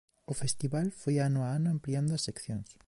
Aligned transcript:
O 0.31 0.33
festival 0.41 0.87
foi 1.01 1.15
ano 1.27 1.39
a 1.43 1.49
ano 1.57 1.67
ampliando 1.75 2.11
as 2.13 2.25
seccións. 2.27 2.69